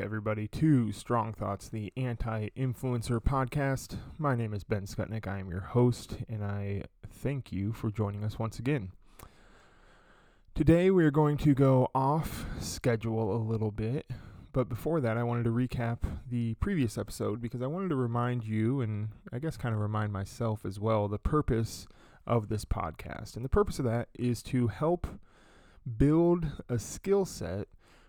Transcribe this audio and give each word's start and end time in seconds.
Everybody, 0.00 0.46
to 0.48 0.92
Strong 0.92 1.34
Thoughts, 1.34 1.68
the 1.68 1.92
anti 1.96 2.50
influencer 2.56 3.20
podcast. 3.20 3.96
My 4.16 4.36
name 4.36 4.54
is 4.54 4.62
Ben 4.62 4.86
Skutnik. 4.86 5.26
I 5.26 5.40
am 5.40 5.50
your 5.50 5.60
host, 5.60 6.18
and 6.28 6.44
I 6.44 6.84
thank 7.08 7.50
you 7.50 7.72
for 7.72 7.90
joining 7.90 8.22
us 8.22 8.38
once 8.38 8.60
again. 8.60 8.92
Today, 10.54 10.90
we 10.90 11.04
are 11.04 11.10
going 11.10 11.36
to 11.38 11.52
go 11.52 11.90
off 11.94 12.46
schedule 12.60 13.34
a 13.34 13.42
little 13.42 13.72
bit, 13.72 14.08
but 14.52 14.68
before 14.68 15.00
that, 15.00 15.16
I 15.16 15.24
wanted 15.24 15.44
to 15.44 15.50
recap 15.50 15.98
the 16.30 16.54
previous 16.54 16.96
episode 16.96 17.40
because 17.40 17.60
I 17.60 17.66
wanted 17.66 17.88
to 17.88 17.96
remind 17.96 18.44
you, 18.44 18.80
and 18.80 19.08
I 19.32 19.40
guess 19.40 19.56
kind 19.56 19.74
of 19.74 19.80
remind 19.80 20.12
myself 20.12 20.64
as 20.64 20.78
well, 20.78 21.08
the 21.08 21.18
purpose 21.18 21.88
of 22.24 22.48
this 22.48 22.64
podcast. 22.64 23.34
And 23.34 23.44
the 23.44 23.48
purpose 23.48 23.80
of 23.80 23.84
that 23.86 24.08
is 24.16 24.42
to 24.44 24.68
help 24.68 25.08
build 25.96 26.46
a 26.68 26.78
skill 26.78 27.24
set 27.24 27.66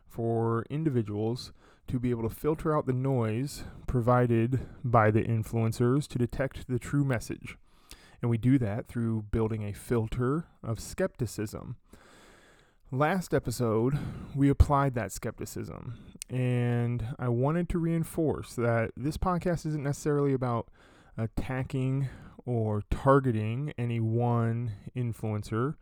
for 0.08 0.66
individuals 0.70 1.52
to 1.89 1.99
be 1.99 2.11
able 2.11 2.27
to 2.27 2.34
filter 2.34 2.75
out 2.75 2.85
the 2.85 2.93
noise 2.93 3.63
provided 3.88 4.59
by 4.84 5.11
the 5.11 5.23
influencers 5.23 6.07
to 6.07 6.17
detect 6.17 6.67
the 6.67 6.79
true 6.79 7.03
message. 7.03 7.57
And 8.21 8.29
we 8.29 8.38
do 8.38 8.57
that 8.59 8.88
through 8.88 9.23
building 9.31 9.63
a 9.63 9.73
filter 9.73 10.46
of 10.63 10.79
skepticism. 10.79 11.77
Last 12.91 13.34
episode, 13.34 13.98
we 14.35 14.49
applied 14.49 14.93
that 14.96 15.12
skepticism, 15.12 15.96
and 16.29 17.05
I 17.20 17.29
wanted 17.29 17.70
to 17.70 17.79
reinforce 17.79 18.55
that 18.55 18.91
this 18.98 19.18
podcast 19.18 19.65
isn't 19.68 19.84
necessarily 19.84 20.34
about 20.34 20.70
attacking 21.18 22.09
or 22.46 22.84
targeting 22.90 23.74
any 23.77 23.99
one 23.99 24.71
influencer, 24.96 25.76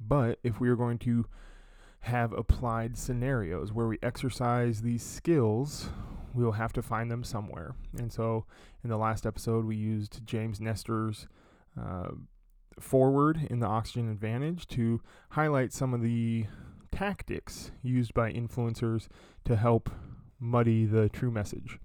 but 0.00 0.38
if 0.42 0.58
we 0.58 0.68
are 0.68 0.76
going 0.76 0.98
to 1.00 1.26
have 2.04 2.32
applied 2.32 2.98
scenarios 2.98 3.72
where 3.72 3.86
we 3.86 3.98
exercise 4.02 4.82
these 4.82 5.02
skills, 5.02 5.88
we'll 6.34 6.52
have 6.52 6.72
to 6.74 6.82
find 6.82 7.10
them 7.10 7.24
somewhere. 7.24 7.74
And 7.96 8.12
so 8.12 8.44
in 8.82 8.90
the 8.90 8.98
last 8.98 9.24
episode, 9.24 9.64
we 9.64 9.76
used 9.76 10.26
James 10.26 10.60
Nestor's 10.60 11.26
uh, 11.80 12.10
foreword 12.78 13.46
in 13.48 13.60
the 13.60 13.66
Oxygen 13.66 14.10
Advantage 14.10 14.66
to 14.68 15.00
highlight 15.30 15.72
some 15.72 15.94
of 15.94 16.02
the 16.02 16.46
tactics 16.92 17.70
used 17.82 18.12
by 18.12 18.30
influencers 18.30 19.08
to 19.44 19.56
help 19.56 19.88
muddy 20.38 20.84
the 20.84 21.08
true 21.08 21.30
message. 21.30 21.78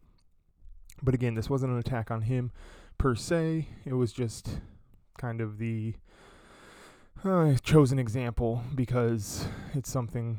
But 1.01 1.13
again, 1.13 1.35
this 1.35 1.49
wasn't 1.49 1.71
an 1.71 1.79
attack 1.79 2.11
on 2.11 2.23
him 2.23 2.51
per 2.97 3.15
se, 3.15 3.69
it 3.85 3.93
was 3.93 4.11
just 4.11 4.59
kind 5.17 5.39
of 5.39 5.57
the 5.57 5.95
I 7.25 7.57
chose 7.61 7.91
an 7.91 7.99
example 7.99 8.63
because 8.73 9.45
it's 9.73 9.91
something 9.91 10.37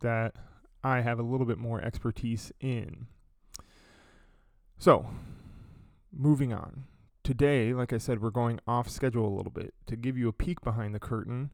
that 0.00 0.34
I 0.82 1.02
have 1.02 1.18
a 1.18 1.22
little 1.22 1.46
bit 1.46 1.58
more 1.58 1.82
expertise 1.82 2.50
in. 2.60 3.08
So, 4.78 5.10
moving 6.10 6.52
on. 6.52 6.84
Today, 7.24 7.74
like 7.74 7.92
I 7.92 7.98
said, 7.98 8.22
we're 8.22 8.30
going 8.30 8.58
off 8.66 8.88
schedule 8.88 9.26
a 9.26 9.36
little 9.36 9.52
bit. 9.52 9.74
To 9.86 9.96
give 9.96 10.16
you 10.16 10.28
a 10.28 10.32
peek 10.32 10.62
behind 10.62 10.94
the 10.94 10.98
curtain, 10.98 11.50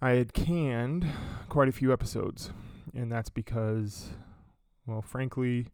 I 0.00 0.10
had 0.10 0.32
canned 0.32 1.04
quite 1.48 1.68
a 1.68 1.72
few 1.72 1.92
episodes, 1.92 2.52
and 2.94 3.10
that's 3.10 3.28
because, 3.28 4.10
well, 4.86 5.02
frankly, 5.02 5.66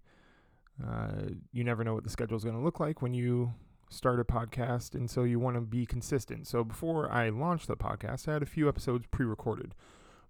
uh, 0.83 1.33
you 1.53 1.65
never 1.65 1.84
know 1.84 1.93
what 1.93 2.05
the 2.05 2.10
schedule 2.10 2.39
is 2.39 2.44
going 2.44 2.56
to 2.56 2.62
look 2.62 2.81
like 2.81 3.03
when 3.03 3.12
you 3.12 3.53
start 3.88 4.20
a 4.20 4.24
podcast, 4.24 4.94
and 4.94 5.08
so 5.08 5.24
you 5.24 5.38
want 5.38 5.56
to 5.56 5.60
be 5.60 5.86
consistent. 5.86 6.47
So 6.47 6.64
before 6.64 7.10
I 7.10 7.28
launched 7.28 7.69
the 7.69 7.76
podcast, 7.76 8.28
I 8.28 8.34
had 8.34 8.42
a 8.42 8.47
few 8.47 8.69
episodes 8.69 9.06
pre 9.10 9.26
recorded. 9.26 9.74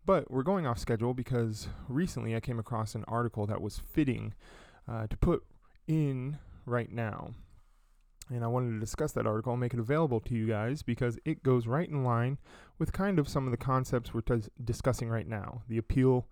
But 0.05 0.31
we're 0.31 0.45
going 0.45 0.67
off 0.67 0.79
schedule 0.79 1.15
because 1.15 1.67
recently 1.89 2.37
I 2.37 2.41
came 2.41 2.61
across 2.61 2.95
an 2.95 3.05
article 3.09 3.45
that 3.47 3.61
was 3.61 3.79
fitting 3.79 4.35
uh, 4.89 5.09
to 5.09 5.17
put 5.17 5.43
in 5.89 6.39
right 6.65 6.91
now. 6.93 7.35
And 8.31 8.45
I 8.45 8.47
wanted 8.47 8.73
to 8.73 8.81
discuss 8.81 9.13
that 9.13 9.27
article 9.27 9.53
and 9.53 9.61
make 9.61 9.75
it 9.75 9.81
available 9.81 10.21
to 10.21 10.35
you 10.35 10.47
guys 10.47 10.83
because 10.83 11.19
it 11.25 11.43
goes 11.43 11.67
right 11.67 11.89
in 11.89 12.05
line 12.05 12.39
with 12.79 12.93
kind 12.93 13.19
of 13.19 13.29
some 13.29 13.47
of 13.47 13.51
the 13.51 13.57
concepts 13.57 14.15
we're 14.15 14.21
t- 14.21 14.43
discussing 14.65 15.09
right 15.09 15.27
now 15.27 15.63
the 15.69 15.79
appeal 15.79 16.27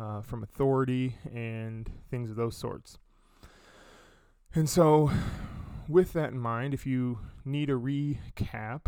uh, 0.00 0.20
from 0.22 0.42
authority 0.42 1.16
and 1.32 1.90
things 2.10 2.30
of 2.30 2.36
those 2.36 2.56
sorts. 2.56 2.98
And 4.54 4.68
so 4.68 5.10
with 5.92 6.14
that 6.14 6.30
in 6.30 6.38
mind, 6.38 6.72
if 6.72 6.86
you 6.86 7.18
need 7.44 7.68
a 7.68 7.74
recap 7.74 8.86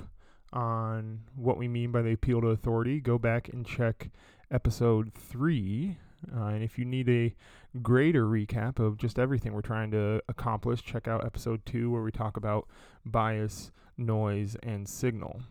on 0.52 1.20
what 1.36 1.58
we 1.58 1.68
mean 1.68 1.92
by 1.92 2.00
the 2.00 2.12
appeal 2.12 2.40
to 2.40 2.48
authority, 2.48 2.98
go 2.98 3.18
back 3.18 3.48
and 3.50 3.66
check 3.66 4.10
episode 4.50 5.12
three. 5.12 5.98
Uh, 6.34 6.46
and 6.46 6.64
if 6.64 6.78
you 6.78 6.84
need 6.86 7.08
a 7.10 7.34
greater 7.82 8.24
recap 8.24 8.78
of 8.78 8.96
just 8.96 9.18
everything 9.18 9.52
we're 9.52 9.60
trying 9.60 9.90
to 9.90 10.22
accomplish, 10.28 10.82
check 10.82 11.06
out 11.06 11.24
episode 11.26 11.66
two, 11.66 11.90
where 11.90 12.02
we 12.02 12.10
talk 12.10 12.38
about 12.38 12.66
bias, 13.04 13.70
noise, 13.98 14.56
and 14.62 14.88
signal. 14.88 15.42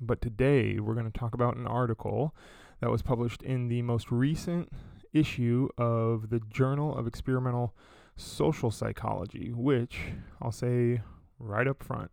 But 0.00 0.20
today 0.20 0.80
we're 0.80 0.94
going 0.94 1.10
to 1.10 1.18
talk 1.18 1.34
about 1.34 1.56
an 1.56 1.68
article 1.68 2.34
that 2.80 2.90
was 2.90 3.02
published 3.02 3.42
in 3.42 3.68
the 3.68 3.82
most 3.82 4.10
recent 4.10 4.72
issue 5.12 5.68
of 5.78 6.30
the 6.30 6.40
Journal 6.50 6.96
of 6.96 7.06
Experimental 7.06 7.74
social 8.18 8.70
psychology, 8.70 9.52
which 9.54 10.00
I'll 10.42 10.52
say 10.52 11.00
right 11.38 11.66
up 11.66 11.82
front 11.82 12.10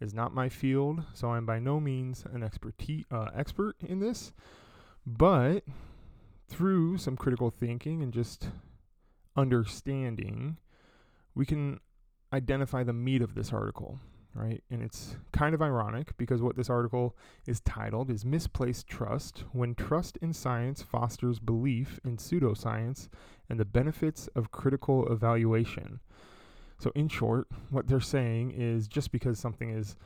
is 0.00 0.12
not 0.12 0.34
my 0.34 0.48
field, 0.48 1.04
so 1.14 1.30
I'm 1.30 1.46
by 1.46 1.58
no 1.58 1.80
means 1.80 2.24
an 2.32 2.42
expertise, 2.42 3.04
uh, 3.10 3.28
expert 3.34 3.76
in 3.80 4.00
this. 4.00 4.32
But 5.06 5.64
through 6.48 6.98
some 6.98 7.16
critical 7.16 7.50
thinking 7.50 8.02
and 8.02 8.12
just 8.12 8.48
understanding, 9.36 10.58
we 11.34 11.46
can 11.46 11.80
identify 12.32 12.82
the 12.82 12.92
meat 12.92 13.22
of 13.22 13.34
this 13.34 13.52
article 13.52 14.00
right? 14.34 14.62
And 14.70 14.82
it's 14.82 15.16
kind 15.32 15.54
of 15.54 15.62
ironic 15.62 16.16
because 16.16 16.42
what 16.42 16.56
this 16.56 16.68
article 16.68 17.16
is 17.46 17.60
titled 17.60 18.10
is 18.10 18.24
Misplaced 18.24 18.86
Trust 18.86 19.44
When 19.52 19.74
Trust 19.74 20.18
in 20.20 20.32
Science 20.32 20.82
Fosters 20.82 21.38
Belief 21.38 22.00
in 22.04 22.16
Pseudoscience 22.16 23.08
and 23.48 23.60
the 23.60 23.64
Benefits 23.64 24.28
of 24.34 24.50
Critical 24.50 25.10
Evaluation. 25.10 26.00
So, 26.78 26.90
in 26.94 27.08
short, 27.08 27.46
what 27.70 27.86
they're 27.86 28.00
saying 28.00 28.52
is 28.56 28.88
just 28.88 29.12
because 29.12 29.38
something 29.38 29.70
is, 29.70 29.96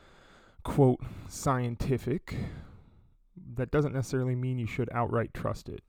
quote, 0.63 1.01
scientific, 1.27 2.35
that 3.55 3.71
doesn't 3.71 3.93
necessarily 3.93 4.35
mean 4.35 4.59
you 4.59 4.67
should 4.67 4.89
outright 4.93 5.33
trust 5.33 5.67
it. 5.67 5.83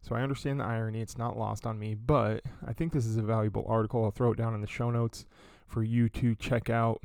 So 0.00 0.14
I 0.14 0.22
understand 0.22 0.60
the 0.60 0.64
irony, 0.64 1.00
it's 1.00 1.18
not 1.18 1.36
lost 1.36 1.66
on 1.66 1.78
me, 1.78 1.94
but 1.94 2.42
I 2.66 2.72
think 2.72 2.92
this 2.92 3.06
is 3.06 3.16
a 3.16 3.22
valuable 3.22 3.64
article. 3.68 4.04
I'll 4.04 4.10
throw 4.10 4.32
it 4.32 4.38
down 4.38 4.54
in 4.54 4.60
the 4.60 4.66
show 4.66 4.90
notes 4.90 5.26
for 5.66 5.82
you 5.82 6.08
to 6.10 6.34
check 6.34 6.70
out 6.70 7.02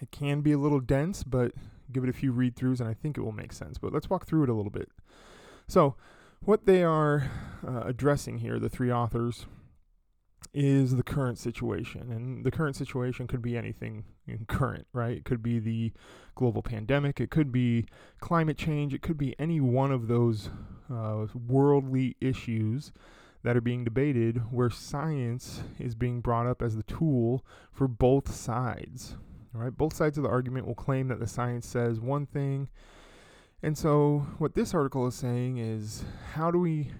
it 0.00 0.10
can 0.10 0.40
be 0.40 0.52
a 0.52 0.58
little 0.58 0.80
dense, 0.80 1.22
but 1.22 1.52
give 1.92 2.04
it 2.04 2.10
a 2.10 2.12
few 2.12 2.32
read 2.32 2.56
throughs 2.56 2.80
and 2.80 2.88
I 2.88 2.94
think 2.94 3.16
it 3.16 3.22
will 3.22 3.32
make 3.32 3.52
sense. 3.52 3.78
But 3.78 3.92
let's 3.92 4.10
walk 4.10 4.26
through 4.26 4.44
it 4.44 4.48
a 4.48 4.54
little 4.54 4.70
bit. 4.70 4.90
So, 5.68 5.96
what 6.40 6.66
they 6.66 6.82
are 6.82 7.30
uh, 7.66 7.82
addressing 7.84 8.38
here, 8.38 8.58
the 8.58 8.68
three 8.68 8.92
authors, 8.92 9.46
is 10.52 10.96
the 10.96 11.02
current 11.02 11.38
situation. 11.38 12.10
And 12.10 12.44
the 12.44 12.50
current 12.50 12.76
situation 12.76 13.26
could 13.26 13.42
be 13.42 13.56
anything 13.56 14.04
in 14.26 14.46
current, 14.46 14.86
right? 14.92 15.16
It 15.16 15.24
could 15.24 15.42
be 15.42 15.58
the 15.58 15.92
global 16.34 16.62
pandemic, 16.62 17.20
it 17.20 17.30
could 17.30 17.52
be 17.52 17.86
climate 18.20 18.56
change, 18.56 18.94
it 18.94 19.02
could 19.02 19.18
be 19.18 19.34
any 19.38 19.60
one 19.60 19.92
of 19.92 20.08
those 20.08 20.50
uh, 20.92 21.26
worldly 21.34 22.16
issues 22.20 22.92
that 23.42 23.56
are 23.56 23.60
being 23.60 23.84
debated 23.84 24.50
where 24.50 24.70
science 24.70 25.62
is 25.78 25.94
being 25.94 26.20
brought 26.20 26.46
up 26.46 26.62
as 26.62 26.76
the 26.76 26.82
tool 26.82 27.44
for 27.70 27.86
both 27.86 28.34
sides, 28.34 29.16
all 29.56 29.62
right, 29.62 29.76
both 29.76 29.94
sides 29.94 30.18
of 30.18 30.24
the 30.24 30.30
argument 30.30 30.66
will 30.66 30.74
claim 30.74 31.08
that 31.08 31.18
the 31.18 31.26
science 31.26 31.66
says 31.66 31.98
one 31.98 32.26
thing. 32.26 32.68
And 33.62 33.76
so, 33.76 34.26
what 34.38 34.54
this 34.54 34.74
article 34.74 35.06
is 35.06 35.14
saying 35.14 35.56
is 35.56 36.04
how 36.34 36.50
do 36.50 36.58
we 36.58 36.90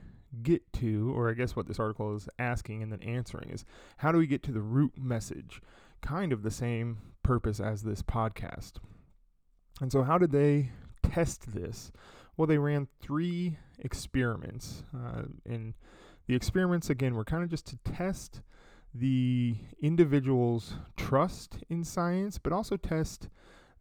get 0.43 0.73
to, 0.75 1.12
or 1.14 1.31
I 1.31 1.35
guess 1.35 1.55
what 1.55 1.67
this 1.69 1.79
article 1.79 2.14
is 2.17 2.29
asking 2.38 2.82
and 2.82 2.91
then 2.91 3.03
answering 3.03 3.50
is 3.50 3.64
how 3.99 4.11
do 4.11 4.19
we 4.19 4.26
get 4.26 4.43
to 4.44 4.53
the 4.53 4.61
root 4.61 4.93
message? 4.97 5.61
Kind 6.00 6.32
of 6.32 6.43
the 6.43 6.50
same 6.50 6.99
purpose 7.23 7.61
as 7.61 7.82
this 7.82 8.03
podcast. 8.03 8.75
And 9.81 9.93
so, 9.93 10.03
how 10.03 10.17
did 10.17 10.32
they 10.32 10.70
test 11.03 11.53
this? 11.53 11.93
Well, 12.37 12.47
they 12.47 12.58
ran 12.58 12.88
three 13.00 13.58
experiments. 13.79 14.85
Uh, 14.94 15.25
and 15.44 15.75
the 16.26 16.35
experiments, 16.35 16.88
again, 16.88 17.14
were 17.14 17.25
kind 17.25 17.43
of 17.43 17.50
just 17.50 17.67
to 17.67 17.76
test 17.85 18.41
the 18.94 19.56
individual's 19.82 20.75
trust 21.06 21.58
in 21.70 21.85
science, 21.85 22.37
but 22.37 22.53
also 22.53 22.76
test 22.76 23.29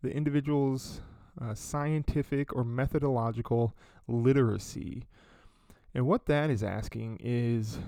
the 0.04 0.12
individual's 0.12 1.02
uh, 1.42 1.56
scientific 1.56 2.56
or 2.56 2.64
methodological 2.64 3.76
literacy. 4.08 5.06
And 5.96 6.06
what 6.06 6.28
that 6.28 6.52
is 6.52 6.62
asking 6.62 7.18
is 7.22 7.80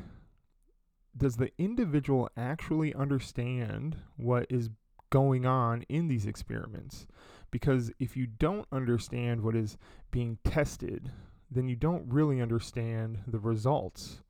does 1.15 1.37
the 1.37 1.51
individual 1.57 2.29
actually 2.35 2.93
understand 2.95 3.97
what 4.15 4.47
is 4.49 4.69
going 5.09 5.45
on 5.45 5.83
in 5.87 6.07
these 6.07 6.25
experiments? 6.25 7.05
Because 7.51 7.91
if 7.99 8.17
you 8.17 8.25
don't 8.25 8.67
understand 8.71 9.41
what 9.41 9.55
is 9.55 9.77
being 10.09 10.39
tested, 10.43 11.11
then 11.49 11.67
you 11.67 11.75
don't 11.75 12.11
really 12.11 12.41
understand 12.41 13.19
the 13.27 13.39
results. 13.39 14.21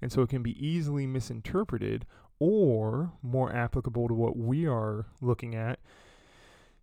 And 0.00 0.10
so 0.10 0.22
it 0.22 0.30
can 0.30 0.42
be 0.42 0.64
easily 0.64 1.06
misinterpreted 1.06 2.06
or 2.42 3.12
more 3.22 3.54
applicable 3.54 4.08
to 4.08 4.14
what 4.14 4.36
we 4.36 4.66
are 4.66 5.06
looking 5.20 5.54
at. 5.54 5.78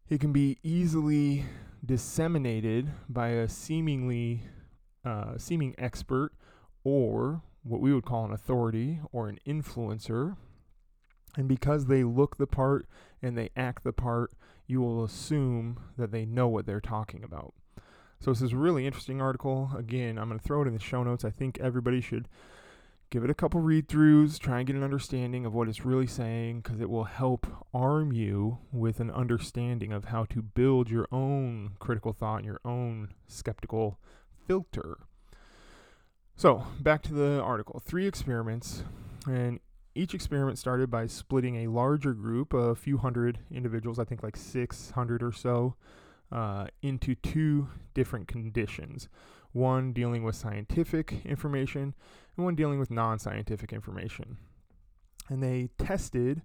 It 0.08 0.22
can 0.22 0.32
be 0.32 0.58
easily 0.64 1.44
disseminated 1.86 2.90
by 3.10 3.28
a 3.32 3.50
seemingly 3.50 4.44
uh, 5.04 5.38
seeming 5.38 5.76
expert 5.78 6.32
or 6.86 7.42
what 7.64 7.82
we 7.82 7.94
would 7.94 8.06
call 8.06 8.24
an 8.24 8.32
authority 8.32 9.02
or 9.12 9.28
an 9.28 9.38
influencer. 9.46 10.38
And 11.36 11.50
because 11.50 11.88
they 11.88 12.06
look 12.06 12.38
the 12.38 12.48
part 12.48 12.88
and 13.22 13.38
they 13.38 13.50
act 13.58 13.84
the 13.84 13.92
part, 13.92 14.32
you 14.66 14.80
will 14.80 15.04
assume 15.04 15.78
that 15.98 16.14
they 16.14 16.26
know 16.26 16.48
what 16.48 16.68
they're 16.68 16.80
talking 16.80 17.22
about. 17.22 17.54
So 18.22 18.32
this 18.32 18.42
is 18.42 18.54
a 18.54 18.58
really 18.58 18.88
interesting 18.88 19.22
article. 19.22 19.72
Again, 19.78 20.18
I'm 20.18 20.30
going 20.30 20.40
to 20.40 20.48
throw 20.48 20.62
it 20.62 20.70
in 20.70 20.74
the 20.74 20.80
show 20.80 21.04
notes. 21.04 21.26
I 21.26 21.32
think 21.32 21.60
everybody 21.60 22.00
should 22.00 22.30
give 23.10 23.24
it 23.24 23.30
a 23.30 23.36
couple 23.36 23.60
read 23.60 23.88
throughs, 23.88 24.38
try 24.38 24.60
and 24.60 24.68
get 24.68 24.76
an 24.76 24.84
understanding 24.84 25.46
of 25.46 25.54
what 25.54 25.68
it's 25.68 25.86
really 25.86 26.08
saying, 26.08 26.62
because 26.62 26.80
it 26.80 26.90
will 26.90 27.06
help 27.06 27.48
arm 27.74 28.12
you 28.12 28.60
with 28.72 29.00
an 29.00 29.10
understanding 29.10 29.92
of 29.92 30.06
how 30.06 30.26
to 30.26 30.42
build 30.42 30.90
your 30.90 31.08
own 31.12 31.72
critical 31.80 32.14
thought 32.14 32.38
and 32.38 32.46
your 32.46 32.62
own 32.64 33.10
skeptical 33.28 34.00
filter. 34.48 35.00
So, 36.36 36.68
back 36.80 37.02
to 37.04 37.14
the 37.14 37.42
article. 37.42 37.82
Three 37.84 38.08
experiments, 38.08 38.84
and 39.26 39.60
each 39.96 40.14
experiment 40.14 40.60
started 40.60 40.92
by 40.92 41.08
splitting 41.08 41.56
a 41.58 41.72
larger 41.72 42.14
group, 42.14 42.54
a 42.54 42.76
few 42.76 42.98
hundred 42.98 43.40
individuals, 43.52 43.98
I 43.98 44.04
think 44.04 44.24
like 44.24 44.38
600 44.38 45.24
or 45.24 45.32
so, 45.32 45.76
uh, 46.32 46.68
into 46.84 47.16
two 47.16 47.70
different 47.96 48.28
conditions 48.28 49.10
one 49.52 49.94
dealing 49.94 50.24
with 50.24 50.36
scientific 50.36 51.26
information 51.26 51.94
and 52.40 52.46
one 52.46 52.56
dealing 52.56 52.80
with 52.80 52.90
non 52.90 53.20
scientific 53.20 53.74
information. 53.74 54.38
And 55.28 55.44
they 55.44 55.70
tested 55.78 56.42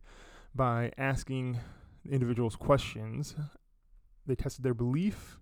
by 0.54 0.92
asking 0.98 1.60
individuals 2.08 2.56
questions. 2.56 3.34
They 4.26 4.34
tested 4.34 4.64
their 4.64 4.74
belief, 4.74 5.38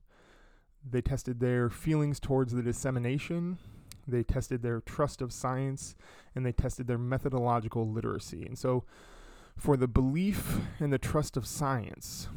they 0.88 1.00
tested 1.00 1.40
their 1.40 1.70
feelings 1.70 2.20
towards 2.20 2.52
the 2.52 2.62
dissemination, 2.62 3.58
they 4.06 4.22
tested 4.22 4.62
their 4.62 4.81
trust 4.81 5.22
of 5.22 5.32
science, 5.32 5.94
and 6.34 6.44
they 6.44 6.52
tested 6.52 6.87
their 6.87 6.98
methodological 6.98 7.88
literacy. 7.88 8.44
And 8.44 8.58
so, 8.58 8.84
for 9.56 9.76
the 9.76 9.88
belief 9.88 10.58
and 10.81 10.93
the 10.93 10.98
trust 10.98 11.37
of 11.37 11.46
science, 11.46 12.28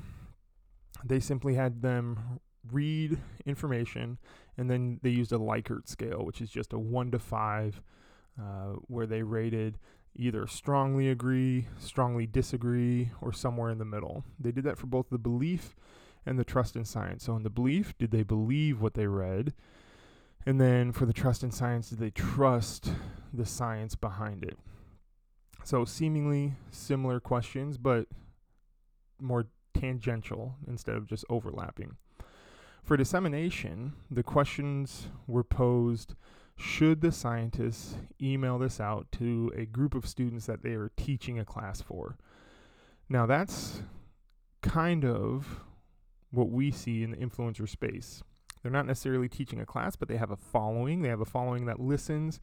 they 1.04 1.20
simply 1.20 1.56
had 1.56 1.82
them 1.82 2.40
read 2.72 3.18
information 3.46 4.18
and 4.58 4.70
then 4.70 5.00
they 5.04 5.10
used 5.10 5.32
a 5.32 5.38
Likert 5.38 5.88
scale, 5.88 6.24
which 6.24 6.42
is 6.42 6.50
just 6.50 6.74
a 6.74 6.80
one 6.80 7.12
to 7.12 7.20
five, 7.20 7.82
uh, 8.40 8.74
where 8.88 9.06
they 9.06 9.24
rated 9.24 9.78
either 10.16 10.48
strongly 10.48 11.10
agree, 11.10 11.68
strongly 11.78 12.26
disagree, 12.26 13.12
or 13.22 13.34
somewhere 13.34 13.70
in 13.70 13.78
the 13.78 13.86
middle. 13.86 14.24
They 14.40 14.52
did 14.52 14.64
that 14.64 14.78
for 14.78 14.88
both 14.88 15.10
the 15.10 15.18
belief 15.18 15.76
and 16.26 16.40
the 16.40 16.46
trust 16.46 16.76
in 16.76 16.86
science. 16.86 17.26
So, 17.26 17.36
in 17.36 17.44
the 17.44 17.50
belief, 17.50 17.98
did 17.98 18.12
they 18.12 18.24
believe 18.24 18.82
what 18.82 18.94
they 18.94 19.08
read? 19.08 19.54
And 20.46 20.62
then 20.62 20.92
for 20.92 21.06
the 21.06 21.14
trust 21.14 21.44
in 21.44 21.52
science, 21.52 21.90
did 21.90 22.00
they 22.00 22.12
trust 22.12 22.92
the 23.34 23.46
science 23.46 23.96
behind 23.96 24.44
it? 24.44 24.58
So, 25.64 25.86
seemingly 25.86 26.54
similar 26.72 27.20
questions, 27.20 27.78
but 27.78 28.08
more 29.20 29.48
tangential 29.74 30.56
instead 30.68 30.96
of 30.96 31.08
just 31.08 31.26
overlapping. 31.30 31.98
For 32.84 32.96
dissemination, 32.96 33.94
the 34.12 34.24
questions 34.24 35.08
were 35.28 35.44
posed 35.44 36.14
should 36.58 37.02
the 37.02 37.12
scientists 37.12 37.96
email 38.22 38.58
this 38.58 38.80
out 38.80 39.08
to 39.14 39.52
a 39.56 39.66
group 39.66 39.94
of 39.94 40.08
students 40.08 40.46
that 40.46 40.64
they 40.64 40.72
are 40.72 40.92
teaching 40.96 41.38
a 41.40 41.46
class 41.46 41.82
for? 41.82 42.18
Now, 43.10 43.26
that's 43.26 43.82
kind 44.62 45.06
of 45.06 45.62
what 46.32 46.50
we 46.50 46.72
see 46.72 47.04
in 47.04 47.12
the 47.12 47.18
influencer 47.18 47.68
space. 47.68 48.24
They're 48.62 48.72
not 48.72 48.88
necessarily 48.88 49.30
teaching 49.30 49.60
a 49.60 49.66
class, 49.66 49.96
but 49.96 50.08
they 50.08 50.18
have 50.18 50.32
a 50.32 50.36
following. 50.36 51.02
They 51.02 51.10
have 51.10 51.22
a 51.22 51.26
following 51.26 51.66
that 51.66 51.80
listens 51.80 52.40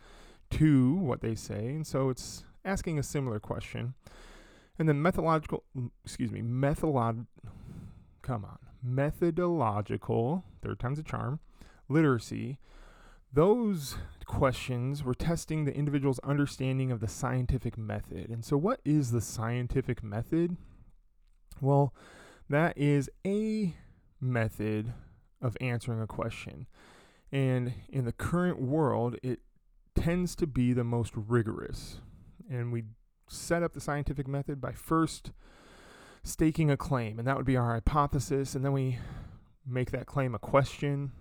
to 0.51 0.95
what 0.97 1.21
they 1.21 1.35
say. 1.35 1.71
And 1.71 1.87
so 1.87 2.11
it's 2.11 2.45
asking 2.65 2.99
a 2.99 3.03
similar 3.03 3.41
question. 3.41 3.95
And 4.79 4.89
then 4.89 5.03
methodological, 5.03 5.65
excuse 6.05 6.31
me, 6.31 6.41
methodolog, 6.41 7.27
come 8.23 8.45
on, 8.45 8.59
methodological, 8.83 10.45
third 10.63 10.79
time's 10.79 10.99
a 10.99 11.03
charm, 11.03 11.41
literacy, 11.89 12.59
those 13.33 13.97
questions 14.27 15.03
were 15.03 15.15
testing 15.15 15.65
the 15.65 15.75
individual's 15.75 16.19
understanding 16.21 16.91
of 16.91 17.01
the 17.01 17.09
scientific 17.09 17.77
method. 17.79 18.31
And 18.31 18.45
so, 18.45 18.57
what 18.57 18.81
is 18.85 19.11
the 19.11 19.21
scientific 19.21 20.03
method? 20.03 20.57
Well, 21.61 21.95
that 22.49 22.77
is 22.77 23.09
a 23.27 23.75
method 24.21 24.93
of 25.41 25.57
answering 25.61 26.01
a 26.01 26.07
question. 26.07 26.67
And 27.31 27.73
in 27.89 28.05
the 28.05 28.13
current 28.13 28.61
world, 28.61 29.17
it 29.23 29.41
tends 29.95 30.35
to 30.37 30.47
be 30.47 30.73
the 30.73 30.85
most 30.85 31.13
rigorous. 31.15 31.99
And 32.51 32.73
we 32.73 32.85
set 33.29 33.63
up 33.63 33.73
the 33.73 33.81
scientific 33.81 34.29
method 34.29 34.61
by 34.61 34.73
first 34.73 35.33
staking 36.23 36.71
a 36.71 36.77
claim, 36.77 37.19
and 37.19 37.27
that 37.27 37.37
would 37.37 37.47
be 37.47 37.57
our 37.57 37.73
hypothesis. 37.73 38.55
And 38.55 38.65
then 38.65 38.73
we 38.73 38.99
make 39.67 39.91
that 39.93 40.07
claim 40.07 40.35
a 40.35 40.39
question. 40.39 41.13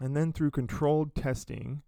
And 0.00 0.16
then 0.16 0.32
through 0.32 0.52
controlled 0.52 1.14
testing, 1.14 1.82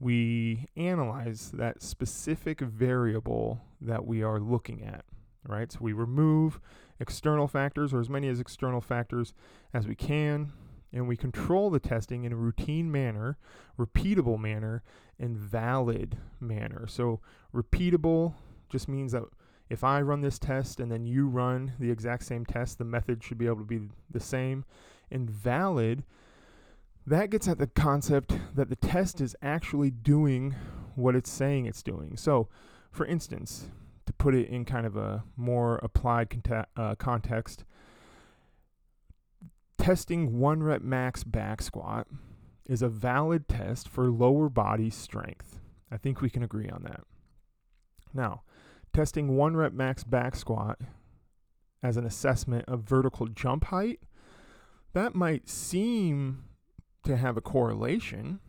we 0.00 0.66
analyze 0.76 1.52
that 1.54 1.82
specific 1.82 2.60
variable 2.60 3.60
that 3.80 4.04
we 4.04 4.22
are 4.22 4.40
looking 4.40 4.82
at, 4.82 5.04
right? 5.46 5.70
So 5.70 5.78
we 5.80 5.92
remove 5.92 6.60
external 6.98 7.46
factors 7.46 7.94
or 7.94 8.00
as 8.00 8.10
many 8.10 8.28
as 8.28 8.40
external 8.40 8.80
factors 8.80 9.32
as 9.72 9.86
we 9.86 9.94
can, 9.94 10.52
and 10.92 11.08
we 11.08 11.16
control 11.16 11.70
the 11.70 11.80
testing 11.80 12.24
in 12.24 12.32
a 12.32 12.36
routine 12.36 12.90
manner, 12.90 13.36
repeatable 13.78 14.38
manner, 14.38 14.82
and 15.18 15.36
valid 15.36 16.18
manner. 16.40 16.86
So 16.86 17.20
repeatable 17.54 18.34
just 18.68 18.88
means 18.88 19.12
that 19.12 19.24
if 19.70 19.82
I 19.82 20.00
run 20.02 20.20
this 20.20 20.38
test 20.38 20.80
and 20.80 20.90
then 20.92 21.04
you 21.04 21.26
run 21.26 21.72
the 21.78 21.90
exact 21.90 22.24
same 22.24 22.44
test, 22.44 22.78
the 22.78 22.84
method 22.84 23.24
should 23.24 23.38
be 23.38 23.46
able 23.46 23.58
to 23.58 23.64
be 23.64 23.88
the 24.10 24.20
same. 24.20 24.64
And 25.10 25.30
valid, 25.30 26.04
that 27.06 27.30
gets 27.30 27.48
at 27.48 27.58
the 27.58 27.66
concept 27.66 28.38
that 28.54 28.68
the 28.68 28.76
test 28.76 29.20
is 29.20 29.36
actually 29.42 29.90
doing 29.90 30.54
what 30.94 31.14
it's 31.14 31.30
saying 31.30 31.66
it's 31.66 31.82
doing. 31.82 32.16
So, 32.16 32.48
for 32.90 33.04
instance, 33.04 33.66
to 34.06 34.12
put 34.12 34.34
it 34.34 34.48
in 34.48 34.64
kind 34.64 34.86
of 34.86 34.96
a 34.96 35.24
more 35.36 35.76
applied 35.82 36.30
conta- 36.30 36.66
uh, 36.76 36.94
context, 36.94 37.64
testing 39.78 40.38
one 40.38 40.62
rep 40.62 40.82
max 40.82 41.24
back 41.24 41.60
squat 41.60 42.06
is 42.66 42.80
a 42.80 42.88
valid 42.88 43.48
test 43.48 43.88
for 43.88 44.10
lower 44.10 44.48
body 44.48 44.88
strength. 44.88 45.60
I 45.90 45.96
think 45.96 46.20
we 46.20 46.30
can 46.30 46.42
agree 46.42 46.68
on 46.68 46.82
that. 46.84 47.02
Now, 48.14 48.42
testing 48.92 49.36
one 49.36 49.56
rep 49.56 49.72
max 49.72 50.04
back 50.04 50.36
squat 50.36 50.80
as 51.82 51.96
an 51.98 52.06
assessment 52.06 52.64
of 52.66 52.80
vertical 52.80 53.26
jump 53.26 53.64
height, 53.64 54.00
that 54.94 55.14
might 55.14 55.50
seem 55.50 56.44
to 57.04 57.16
have 57.16 57.36
a 57.36 57.40
correlation. 57.40 58.40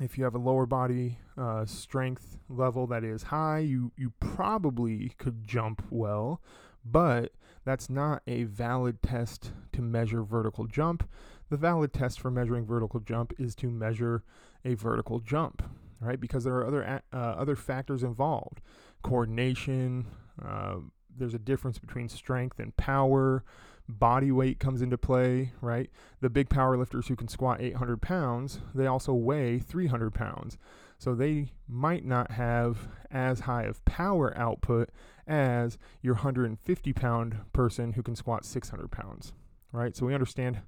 If 0.00 0.18
you 0.18 0.24
have 0.24 0.34
a 0.34 0.38
lower 0.38 0.66
body 0.66 1.18
uh, 1.38 1.64
strength 1.64 2.38
level 2.48 2.86
that 2.88 3.04
is 3.04 3.24
high, 3.24 3.60
you, 3.60 3.92
you 3.96 4.12
probably 4.20 5.12
could 5.18 5.46
jump 5.46 5.82
well, 5.90 6.42
but 6.84 7.32
that's 7.64 7.88
not 7.88 8.22
a 8.26 8.44
valid 8.44 9.02
test 9.02 9.52
to 9.72 9.82
measure 9.82 10.22
vertical 10.22 10.66
jump. 10.66 11.08
The 11.48 11.56
valid 11.56 11.92
test 11.92 12.20
for 12.20 12.30
measuring 12.30 12.66
vertical 12.66 13.00
jump 13.00 13.32
is 13.38 13.54
to 13.56 13.70
measure 13.70 14.22
a 14.64 14.74
vertical 14.74 15.20
jump, 15.20 15.62
right? 16.00 16.20
Because 16.20 16.44
there 16.44 16.56
are 16.56 16.66
other 16.66 17.02
uh, 17.12 17.16
other 17.16 17.56
factors 17.56 18.02
involved 18.02 18.60
coordination. 19.02 20.06
Uh, 20.44 20.76
there's 21.16 21.34
a 21.34 21.38
difference 21.38 21.78
between 21.78 22.08
strength 22.08 22.58
and 22.58 22.76
power. 22.76 23.44
Body 23.88 24.32
weight 24.32 24.58
comes 24.58 24.82
into 24.82 24.98
play, 24.98 25.52
right? 25.60 25.90
The 26.20 26.30
big 26.30 26.48
power 26.48 26.76
lifters 26.76 27.08
who 27.08 27.16
can 27.16 27.28
squat 27.28 27.60
800 27.60 28.02
pounds, 28.02 28.60
they 28.74 28.86
also 28.86 29.12
weigh 29.12 29.58
300 29.58 30.12
pounds. 30.12 30.58
So 30.98 31.14
they 31.14 31.52
might 31.68 32.04
not 32.04 32.32
have 32.32 32.88
as 33.10 33.40
high 33.40 33.64
of 33.64 33.84
power 33.84 34.36
output 34.36 34.90
as 35.26 35.78
your 36.02 36.14
150 36.14 36.92
pound 36.92 37.36
person 37.52 37.92
who 37.92 38.02
can 38.02 38.16
squat 38.16 38.44
600 38.44 38.90
pounds, 38.90 39.32
right? 39.72 39.94
So 39.94 40.06
we 40.06 40.14
understand 40.14 40.62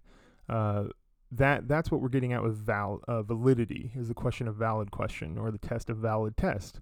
uh, 0.49 0.85
that 1.31 1.69
that's 1.69 1.91
what 1.91 2.01
we're 2.01 2.09
getting 2.09 2.33
at 2.33 2.43
with 2.43 2.57
val- 2.57 3.03
uh, 3.09 3.23
validity 3.23 3.93
is 3.95 4.09
the 4.09 4.15
question 4.15 4.49
of 4.49 4.57
valid 4.57 4.91
question 4.91 5.39
or 5.39 5.51
the 5.51 5.59
test 5.59 5.91
of 5.91 5.99
valid 5.99 6.37
test. 6.37 6.81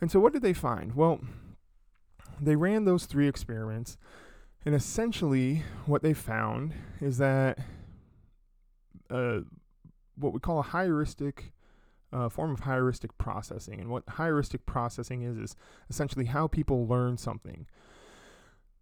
And 0.00 0.10
so, 0.10 0.20
what 0.20 0.32
did 0.32 0.42
they 0.42 0.52
find? 0.52 0.94
Well, 0.94 1.20
they 2.40 2.56
ran 2.56 2.84
those 2.84 3.06
three 3.06 3.28
experiments, 3.28 3.96
and 4.64 4.74
essentially, 4.74 5.62
what 5.86 6.02
they 6.02 6.14
found 6.14 6.74
is 7.00 7.18
that 7.18 7.58
uh, 9.10 9.40
what 10.16 10.32
we 10.32 10.40
call 10.40 10.60
a 10.60 10.62
heuristic 10.62 11.52
a 12.14 12.30
form 12.30 12.52
of 12.52 12.60
heuristic 12.60 13.18
processing. 13.18 13.80
And 13.80 13.90
what 13.90 14.04
heuristic 14.16 14.64
processing 14.66 15.22
is, 15.22 15.36
is 15.36 15.56
essentially 15.90 16.26
how 16.26 16.46
people 16.46 16.86
learn 16.86 17.18
something. 17.18 17.66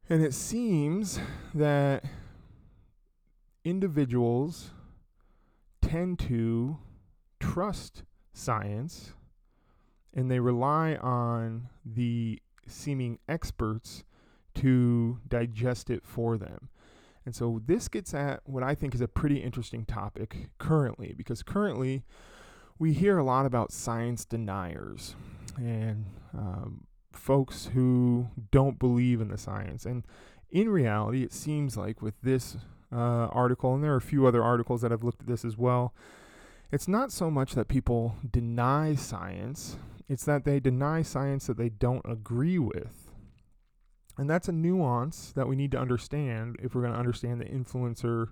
And 0.09 0.23
it 0.23 0.35
seems 0.35 1.19
that 1.55 2.05
individuals 3.65 4.73
tend 5.81 6.19
to 6.19 6.79
trust 7.41 8.03
science 8.35 9.13
and 10.13 10.31
they 10.31 10.41
rely 10.41 10.97
on 10.97 11.69
the 11.87 12.39
seeming 12.67 13.19
experts 13.29 14.05
to 14.55 15.19
digest 15.29 15.91
it 15.91 16.05
for 16.05 16.37
them. 16.37 16.69
And 17.25 17.35
so 17.35 17.61
this 17.65 17.89
gets 17.89 18.15
at 18.15 18.41
what 18.45 18.63
I 18.63 18.75
think 18.75 18.95
is 18.95 19.01
a 19.01 19.09
pretty 19.09 19.39
interesting 19.39 19.85
topic 19.85 20.49
currently, 20.59 21.15
because 21.17 21.43
currently 21.43 22.05
we 22.79 22.93
hear 22.93 23.19
a 23.19 23.25
lot 23.25 23.47
about 23.47 23.71
science 23.73 24.25
deniers 24.25 25.15
and 25.57 26.07
um, 26.37 26.87
folks 27.13 27.71
who 27.75 28.29
don't 28.51 28.79
believe 28.79 29.21
in 29.21 29.29
the 29.29 29.39
science. 29.39 29.87
And 29.87 30.05
in 30.51 30.69
reality, 30.69 31.23
it 31.23 31.33
seems 31.33 31.77
like 31.77 32.03
with 32.03 32.15
this 32.23 32.57
uh, 32.93 32.97
article, 33.29 33.75
and 33.75 33.85
there 33.85 33.93
are 33.93 33.99
a 33.99 34.01
few 34.01 34.27
other 34.27 34.43
articles 34.43 34.83
that 34.83 34.91
have 34.91 35.05
looked 35.05 35.23
at 35.23 35.29
this 35.29 35.45
as 35.45 35.57
well, 35.57 35.95
it's 36.73 36.89
not 36.89 37.13
so 37.13 37.31
much 37.31 37.55
that 37.55 37.69
people 37.69 38.17
deny 38.31 38.95
science, 38.95 39.77
it's 40.09 40.25
that 40.25 40.45
they 40.45 40.59
deny 40.59 41.03
science 41.03 41.47
that 41.47 41.57
they 41.57 41.69
don't 41.69 42.05
agree 42.05 42.59
with. 42.59 43.12
And 44.19 44.29
that's 44.29 44.49
a 44.49 44.53
nuance 44.53 45.33
that 45.33 45.49
we 45.49 45.57
need 45.57 45.73
to 45.73 45.79
understand 45.79 46.57
if 46.63 46.75
we're 46.75 46.83
going 46.83 46.93
to 46.93 46.99
understand 46.99 47.41
the 47.41 47.47
influencer 47.47 48.29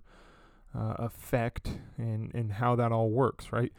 uh, 0.74 0.94
effect 0.98 1.78
and, 1.96 2.32
and 2.34 2.52
how 2.52 2.76
that 2.76 2.92
all 2.92 3.10
works, 3.10 3.52
right? 3.52 3.72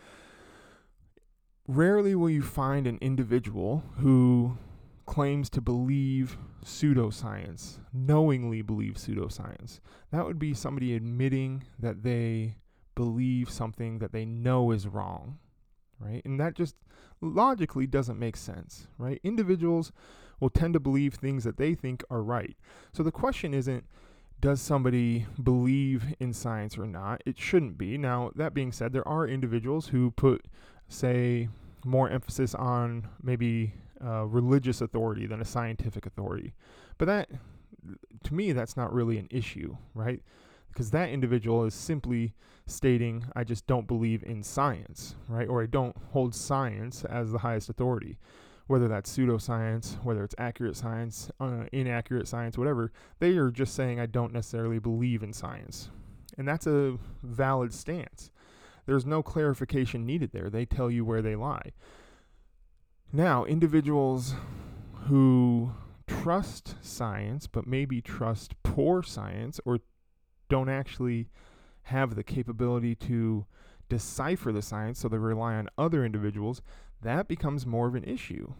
Rarely 1.67 2.15
will 2.15 2.29
you 2.29 2.41
find 2.41 2.87
an 2.87 2.97
individual 3.01 3.83
who 3.97 4.57
claims 5.05 5.49
to 5.51 5.61
believe 5.61 6.37
pseudoscience, 6.63 7.79
knowingly 7.93 8.61
believe 8.61 8.93
pseudoscience. 8.93 9.79
That 10.11 10.25
would 10.25 10.39
be 10.39 10.53
somebody 10.53 10.95
admitting 10.95 11.65
that 11.79 12.03
they 12.03 12.55
believe 12.95 13.49
something 13.49 13.99
that 13.99 14.11
they 14.11 14.25
know 14.25 14.71
is 14.71 14.87
wrong, 14.87 15.39
right? 15.99 16.21
And 16.23 16.39
that 16.39 16.55
just 16.55 16.75
logically 17.19 17.87
doesn't 17.87 18.19
make 18.19 18.37
sense, 18.37 18.87
right? 18.97 19.19
Individuals 19.23 19.91
will 20.41 20.49
tend 20.49 20.73
to 20.73 20.79
believe 20.79 21.13
things 21.13 21.45
that 21.45 21.55
they 21.55 21.73
think 21.73 22.03
are 22.09 22.21
right. 22.21 22.57
So 22.91 23.03
the 23.03 23.11
question 23.11 23.53
isn't, 23.53 23.85
does 24.41 24.59
somebody 24.59 25.27
believe 25.41 26.15
in 26.19 26.33
science 26.33 26.77
or 26.77 26.87
not? 26.87 27.21
It 27.25 27.39
shouldn't 27.39 27.77
be. 27.77 27.97
Now, 27.97 28.31
that 28.35 28.55
being 28.55 28.71
said, 28.71 28.91
there 28.91 29.07
are 29.07 29.27
individuals 29.27 29.87
who 29.87 30.11
put, 30.11 30.45
say, 30.89 31.47
more 31.85 32.09
emphasis 32.09 32.55
on 32.55 33.07
maybe 33.21 33.73
uh, 34.03 34.25
religious 34.25 34.81
authority 34.81 35.27
than 35.27 35.41
a 35.41 35.45
scientific 35.45 36.07
authority. 36.07 36.53
But 36.97 37.05
that, 37.05 37.29
to 38.23 38.33
me, 38.33 38.51
that's 38.51 38.75
not 38.75 38.91
really 38.91 39.19
an 39.19 39.27
issue, 39.29 39.77
right? 39.93 40.21
Because 40.69 40.89
that 40.89 41.09
individual 41.09 41.63
is 41.65 41.75
simply 41.75 42.33
stating, 42.65 43.25
I 43.35 43.43
just 43.43 43.67
don't 43.67 43.87
believe 43.87 44.23
in 44.23 44.41
science, 44.41 45.15
right? 45.27 45.47
Or 45.47 45.61
I 45.61 45.67
don't 45.67 45.95
hold 46.13 46.33
science 46.33 47.03
as 47.05 47.31
the 47.31 47.39
highest 47.39 47.69
authority 47.69 48.17
whether 48.71 48.87
that's 48.87 49.15
pseudoscience, 49.15 50.01
whether 50.01 50.23
it's 50.23 50.33
accurate 50.37 50.77
science, 50.77 51.29
uh, 51.41 51.65
inaccurate 51.73 52.25
science, 52.25 52.57
whatever, 52.57 52.89
they 53.19 53.35
are 53.35 53.51
just 53.51 53.75
saying, 53.75 53.99
I 53.99 54.05
don't 54.05 54.31
necessarily 54.31 54.79
believe 54.79 55.23
in 55.23 55.33
science. 55.33 55.89
And 56.37 56.47
that's 56.47 56.65
a 56.65 56.97
valid 57.21 57.73
stance. 57.73 58.31
There's 58.85 59.05
no 59.05 59.21
clarification 59.21 60.05
needed 60.05 60.31
there. 60.31 60.49
They 60.49 60.65
tell 60.65 60.89
you 60.89 61.03
where 61.03 61.21
they 61.21 61.35
lie. 61.35 61.73
Now, 63.11 63.43
individuals 63.43 64.35
who 65.07 65.73
trust 66.07 66.75
science, 66.81 67.47
but 67.47 67.67
maybe 67.67 68.01
trust 68.01 68.53
poor 68.63 69.03
science 69.03 69.59
or 69.65 69.79
don't 70.47 70.69
actually 70.69 71.27
have 71.83 72.15
the 72.15 72.23
capability 72.23 72.95
to 72.95 73.45
decipher 73.89 74.53
the 74.53 74.61
science, 74.61 74.99
so 74.99 75.09
they 75.09 75.17
rely 75.17 75.55
on 75.55 75.67
other 75.77 76.05
individuals, 76.05 76.61
that 77.01 77.27
becomes 77.27 77.65
more 77.65 77.87
of 77.87 77.95
an 77.95 78.03
issue. 78.03 78.53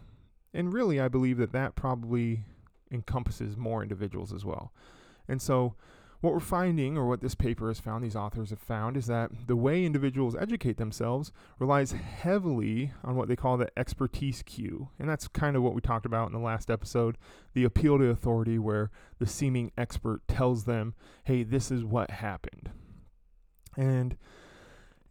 And 0.54 0.72
really, 0.72 1.00
I 1.00 1.08
believe 1.08 1.38
that 1.38 1.52
that 1.52 1.74
probably 1.74 2.44
encompasses 2.90 3.56
more 3.56 3.82
individuals 3.82 4.32
as 4.32 4.44
well. 4.44 4.72
And 5.28 5.40
so, 5.40 5.74
what 6.20 6.32
we're 6.32 6.40
finding, 6.40 6.96
or 6.96 7.08
what 7.08 7.20
this 7.20 7.34
paper 7.34 7.66
has 7.66 7.80
found, 7.80 8.04
these 8.04 8.14
authors 8.14 8.50
have 8.50 8.60
found, 8.60 8.96
is 8.96 9.06
that 9.06 9.32
the 9.48 9.56
way 9.56 9.84
individuals 9.84 10.36
educate 10.36 10.76
themselves 10.76 11.32
relies 11.58 11.90
heavily 11.90 12.92
on 13.02 13.16
what 13.16 13.26
they 13.26 13.34
call 13.34 13.56
the 13.56 13.76
expertise 13.76 14.40
cue. 14.42 14.88
And 15.00 15.08
that's 15.08 15.26
kind 15.26 15.56
of 15.56 15.64
what 15.64 15.74
we 15.74 15.80
talked 15.80 16.06
about 16.06 16.28
in 16.28 16.32
the 16.32 16.38
last 16.38 16.70
episode 16.70 17.18
the 17.54 17.64
appeal 17.64 17.98
to 17.98 18.04
authority, 18.04 18.56
where 18.56 18.92
the 19.18 19.26
seeming 19.26 19.72
expert 19.76 20.22
tells 20.28 20.64
them, 20.64 20.94
hey, 21.24 21.42
this 21.42 21.72
is 21.72 21.82
what 21.82 22.12
happened. 22.12 22.70
And 23.76 24.16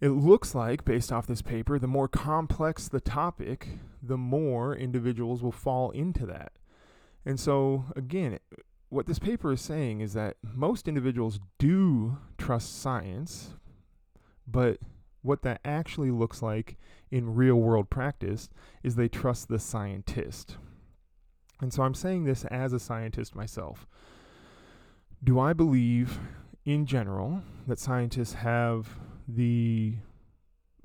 it 0.01 0.09
looks 0.09 0.55
like, 0.55 0.83
based 0.83 1.11
off 1.11 1.27
this 1.27 1.43
paper, 1.43 1.77
the 1.77 1.87
more 1.87 2.07
complex 2.07 2.87
the 2.87 2.99
topic, 2.99 3.79
the 4.01 4.17
more 4.17 4.75
individuals 4.75 5.43
will 5.43 5.51
fall 5.51 5.91
into 5.91 6.25
that. 6.25 6.53
And 7.23 7.39
so, 7.39 7.85
again, 7.95 8.39
what 8.89 9.05
this 9.05 9.19
paper 9.19 9.53
is 9.53 9.61
saying 9.61 10.01
is 10.01 10.13
that 10.13 10.37
most 10.41 10.87
individuals 10.87 11.39
do 11.59 12.17
trust 12.37 12.81
science, 12.81 13.51
but 14.47 14.79
what 15.21 15.43
that 15.43 15.61
actually 15.63 16.09
looks 16.09 16.41
like 16.41 16.77
in 17.11 17.35
real 17.35 17.55
world 17.55 17.91
practice 17.91 18.49
is 18.81 18.95
they 18.95 19.07
trust 19.07 19.49
the 19.49 19.59
scientist. 19.59 20.57
And 21.61 21.71
so 21.71 21.83
I'm 21.83 21.93
saying 21.93 22.23
this 22.23 22.43
as 22.45 22.73
a 22.73 22.79
scientist 22.79 23.35
myself. 23.35 23.85
Do 25.23 25.39
I 25.39 25.53
believe, 25.53 26.19
in 26.65 26.87
general, 26.87 27.43
that 27.67 27.77
scientists 27.77 28.33
have 28.33 28.97
the 29.27 29.95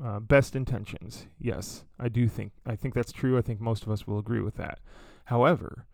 uh, 0.02 0.20
best 0.20 0.54
intentions. 0.54 1.26
Yes, 1.38 1.84
I 1.98 2.08
do 2.08 2.28
think 2.28 2.52
I 2.64 2.76
think 2.76 2.94
that's 2.94 3.12
true. 3.12 3.38
I 3.38 3.42
think 3.42 3.60
most 3.60 3.84
of 3.84 3.90
us 3.90 4.06
will 4.06 4.18
agree 4.18 4.40
with 4.40 4.56
that. 4.56 4.80
However, 5.26 5.86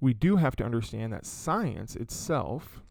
we 0.00 0.12
do 0.12 0.36
have 0.36 0.56
to 0.56 0.64
understand 0.64 1.12
that 1.12 1.26
science 1.26 1.96
itself, 1.96 2.82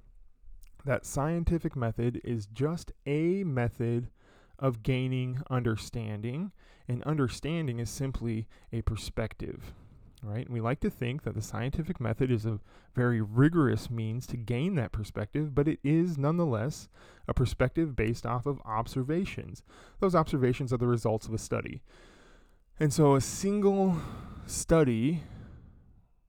that 0.85 1.05
scientific 1.05 1.75
method 1.75 2.21
is 2.23 2.47
just 2.47 2.91
a 3.05 3.43
method 3.43 4.09
of 4.57 4.83
gaining 4.83 5.41
understanding, 5.49 6.51
and 6.87 7.03
understanding 7.03 7.79
is 7.79 7.89
simply 7.89 8.47
a 8.71 8.81
perspective 8.81 9.73
right? 10.23 10.45
And 10.45 10.53
we 10.53 10.61
like 10.61 10.79
to 10.79 10.89
think 10.89 11.23
that 11.23 11.35
the 11.35 11.41
scientific 11.41 11.99
method 11.99 12.31
is 12.31 12.45
a 12.45 12.59
very 12.95 13.21
rigorous 13.21 13.89
means 13.89 14.25
to 14.27 14.37
gain 14.37 14.75
that 14.75 14.91
perspective, 14.91 15.53
but 15.53 15.67
it 15.67 15.79
is 15.83 16.17
nonetheless 16.17 16.87
a 17.27 17.33
perspective 17.33 17.95
based 17.95 18.25
off 18.25 18.45
of 18.45 18.61
observations. 18.65 19.63
Those 19.99 20.15
observations 20.15 20.71
are 20.71 20.77
the 20.77 20.87
results 20.87 21.27
of 21.27 21.33
a 21.33 21.37
study. 21.37 21.81
And 22.79 22.93
so 22.93 23.15
a 23.15 23.21
single 23.21 23.97
study 24.45 25.23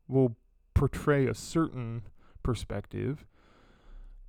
will 0.09 0.37
portray 0.75 1.27
a 1.27 1.35
certain 1.35 2.03
perspective. 2.43 3.25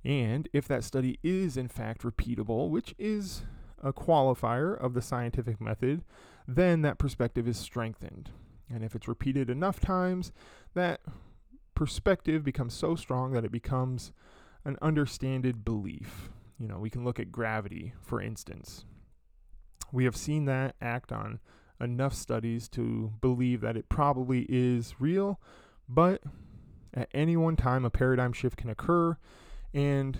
And 0.04 0.48
if 0.52 0.68
that 0.68 0.84
study 0.84 1.18
is 1.22 1.56
in 1.56 1.68
fact 1.68 2.02
repeatable, 2.02 2.70
which 2.70 2.94
is 2.98 3.42
a 3.82 3.92
qualifier 3.92 4.78
of 4.78 4.94
the 4.94 5.02
scientific 5.02 5.60
method, 5.60 6.02
then 6.48 6.82
that 6.82 6.98
perspective 6.98 7.46
is 7.46 7.58
strengthened. 7.58 8.30
And 8.72 8.84
if 8.84 8.94
it's 8.94 9.08
repeated 9.08 9.48
enough 9.48 9.80
times, 9.80 10.32
that 10.74 11.00
perspective 11.74 12.42
becomes 12.42 12.74
so 12.74 12.96
strong 12.96 13.32
that 13.32 13.44
it 13.44 13.52
becomes 13.52 14.12
an 14.64 14.76
understanded 14.82 15.64
belief. 15.64 16.30
You 16.58 16.66
know, 16.66 16.78
we 16.78 16.90
can 16.90 17.04
look 17.04 17.20
at 17.20 17.30
gravity, 17.30 17.92
for 18.00 18.20
instance. 18.20 18.84
We 19.92 20.04
have 20.04 20.16
seen 20.16 20.46
that 20.46 20.74
act 20.80 21.12
on 21.12 21.38
enough 21.80 22.14
studies 22.14 22.68
to 22.70 23.12
believe 23.20 23.60
that 23.60 23.76
it 23.76 23.88
probably 23.88 24.46
is 24.48 24.94
real, 24.98 25.40
but 25.88 26.22
at 26.94 27.08
any 27.12 27.36
one 27.36 27.56
time, 27.56 27.84
a 27.84 27.90
paradigm 27.90 28.32
shift 28.32 28.56
can 28.56 28.70
occur 28.70 29.16
and 29.74 30.18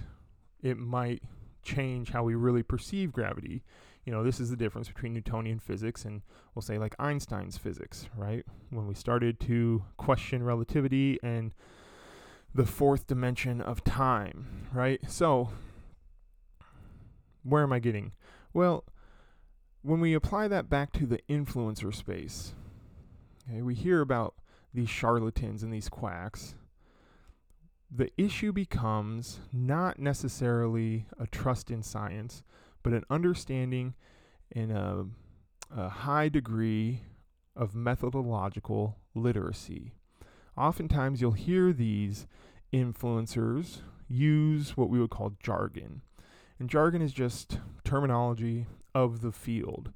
it 0.63 0.77
might 0.77 1.23
change 1.63 2.11
how 2.11 2.23
we 2.23 2.35
really 2.35 2.63
perceive 2.63 3.13
gravity 3.13 3.63
you 4.07 4.13
know, 4.13 4.23
this 4.23 4.39
is 4.39 4.51
the 4.51 4.57
difference 4.57 4.87
between 4.89 5.13
Newtonian 5.13 5.59
physics 5.59 6.05
and 6.05 6.23
we'll 6.55 6.63
say 6.63 6.79
like 6.79 6.95
Einstein's 6.99 7.59
physics, 7.59 8.09
right? 8.17 8.47
When 8.71 8.87
we 8.87 8.95
started 8.95 9.41
to 9.41 9.83
question 9.97 10.45
relativity 10.45 11.19
and 11.25 11.53
the 12.55 12.65
fourth 12.65 13.09
dimension 13.09 13.61
of 13.61 13.83
time, 13.83 14.69
right? 14.73 15.01
So, 15.11 15.51
where 17.43 17.65
am 17.65 17.73
I 17.73 17.81
getting? 17.81 18.13
Well, 18.55 18.85
when 19.83 20.01
we 20.01 20.15
apply 20.15 20.49
that 20.49 20.71
back 20.71 20.93
to 20.93 21.07
the 21.07 21.19
influencer 21.29 21.93
space, 21.93 22.55
okay, 23.49 23.61
we 23.61 23.75
hear 23.75 24.01
about 24.01 24.35
these 24.73 24.89
charlatans 24.89 25.65
and 25.65 25.73
these 25.73 25.89
quacks. 25.89 26.55
The 27.91 28.11
issue 28.17 28.53
becomes 28.53 29.41
not 29.53 29.99
necessarily 29.99 31.07
a 31.19 31.27
trust 31.27 31.71
in 31.71 31.83
science, 31.83 32.45
but 32.87 32.93
an 32.93 33.03
understanding 33.11 33.95
and 34.53 34.71
a 34.71 35.07
a 35.77 35.89
high 35.89 36.29
degree 36.29 37.01
of 37.57 37.75
methodological 37.75 38.97
literacy. 39.13 39.91
Oftentimes, 40.57 41.21
you'll 41.21 41.33
hear 41.33 41.73
these 41.73 42.29
influencers 42.73 43.79
use 44.07 44.77
what 44.77 44.89
we 44.89 45.01
would 45.01 45.11
call 45.11 45.33
jargon. 45.43 46.03
And 46.61 46.71
jargon 46.71 47.03
is 47.03 47.13
just 47.13 47.59
terminology 47.83 48.67
of 48.95 49.21
the 49.21 49.33
field. 49.33 49.91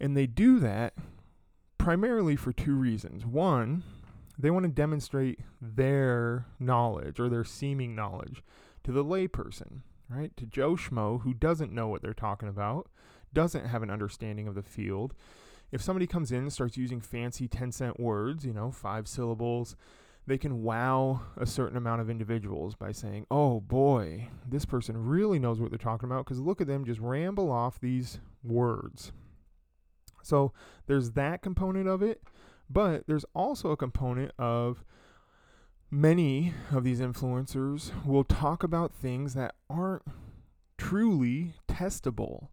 And 0.00 0.16
they 0.16 0.26
do 0.26 0.58
that 0.60 0.94
primarily 1.76 2.34
for 2.34 2.50
two 2.50 2.76
reasons. 2.76 3.26
One, 3.26 3.82
they 4.38 4.50
want 4.50 4.64
to 4.64 4.72
demonstrate 4.72 5.40
their 5.60 6.46
knowledge 6.58 7.20
or 7.20 7.28
their 7.28 7.44
seeming 7.44 7.94
knowledge 7.94 8.42
to 8.84 8.92
the 8.92 9.04
layperson, 9.04 9.82
right? 10.08 10.36
To 10.36 10.46
Joe 10.46 10.74
Schmo, 10.76 11.22
who 11.22 11.34
doesn't 11.34 11.72
know 11.72 11.88
what 11.88 12.02
they're 12.02 12.14
talking 12.14 12.48
about, 12.48 12.88
doesn't 13.32 13.66
have 13.66 13.82
an 13.82 13.90
understanding 13.90 14.48
of 14.48 14.54
the 14.54 14.62
field. 14.62 15.14
If 15.72 15.82
somebody 15.82 16.06
comes 16.06 16.30
in 16.30 16.38
and 16.38 16.52
starts 16.52 16.76
using 16.76 17.00
fancy 17.00 17.48
10 17.48 17.72
cent 17.72 17.98
words, 17.98 18.44
you 18.44 18.52
know, 18.52 18.70
five 18.70 19.08
syllables, 19.08 19.76
they 20.26 20.38
can 20.38 20.62
wow 20.62 21.22
a 21.36 21.46
certain 21.46 21.76
amount 21.76 22.00
of 22.00 22.10
individuals 22.10 22.74
by 22.74 22.92
saying, 22.92 23.26
oh 23.30 23.60
boy, 23.60 24.28
this 24.48 24.64
person 24.64 25.06
really 25.06 25.38
knows 25.38 25.60
what 25.60 25.70
they're 25.70 25.78
talking 25.78 26.08
about 26.08 26.24
because 26.24 26.40
look 26.40 26.60
at 26.60 26.66
them 26.66 26.84
just 26.84 27.00
ramble 27.00 27.50
off 27.50 27.80
these 27.80 28.20
words. 28.42 29.12
So 30.22 30.52
there's 30.86 31.12
that 31.12 31.42
component 31.42 31.88
of 31.88 32.02
it, 32.02 32.22
but 32.68 33.06
there's 33.06 33.24
also 33.34 33.70
a 33.70 33.76
component 33.76 34.32
of 34.38 34.84
many 35.90 36.54
of 36.72 36.84
these 36.84 37.00
influencers 37.00 37.92
will 38.04 38.24
talk 38.24 38.62
about 38.62 38.92
things 38.92 39.34
that 39.34 39.54
aren't 39.70 40.02
truly 40.78 41.54
testable. 41.68 42.48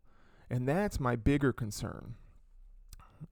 And 0.50 0.68
that's 0.68 1.00
my 1.00 1.16
bigger 1.16 1.52
concern. 1.52 2.16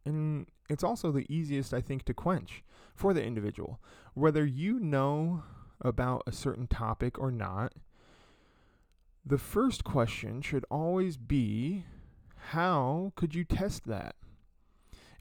And 0.06 0.48
it's 0.70 0.84
also 0.84 1.12
the 1.12 1.26
easiest, 1.30 1.74
I 1.74 1.82
think, 1.82 2.04
to 2.06 2.14
quench 2.14 2.64
for 2.96 3.14
the 3.14 3.24
individual. 3.24 3.80
Whether 4.14 4.46
you 4.46 4.80
know 4.80 5.44
about 5.82 6.24
a 6.26 6.32
certain 6.32 6.68
topic 6.68 7.20
or 7.20 7.32
not, 7.32 7.74
the 9.26 9.38
first 9.38 9.84
question 9.84 10.42
should 10.42 10.66
always 10.72 11.18
be 11.18 11.86
how 12.50 13.14
could 13.16 13.36
you 13.36 13.44
test 13.44 13.86
that? 13.86 14.16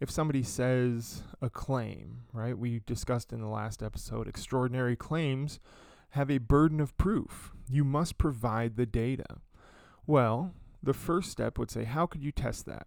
If 0.00 0.10
somebody 0.10 0.42
says 0.42 1.22
a 1.42 1.50
claim, 1.50 2.22
right? 2.32 2.56
We 2.56 2.80
discussed 2.86 3.32
in 3.34 3.40
the 3.40 3.48
last 3.48 3.82
episode, 3.82 4.26
extraordinary 4.26 4.96
claims 4.96 5.60
have 6.10 6.30
a 6.30 6.38
burden 6.38 6.80
of 6.80 6.96
proof. 6.96 7.52
You 7.68 7.84
must 7.84 8.16
provide 8.16 8.76
the 8.76 8.86
data. 8.86 9.36
Well, 10.06 10.54
the 10.82 10.94
first 10.94 11.30
step 11.30 11.58
would 11.58 11.70
say, 11.70 11.84
how 11.84 12.06
could 12.06 12.24
you 12.24 12.32
test 12.32 12.64
that? 12.64 12.86